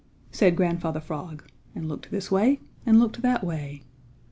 said 0.31 0.55
Grandfather 0.55 0.99
Frog, 0.99 1.47
and 1.75 1.87
looked 1.87 2.09
this 2.09 2.31
way 2.31 2.59
and 2.87 2.99
looked 2.99 3.21
that 3.21 3.43
way. 3.43 3.83